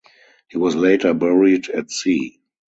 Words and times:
He 0.49 0.57
was 0.57 0.75
later 0.75 1.13
buried 1.13 1.69
at 1.69 1.91
sea. 1.91 2.41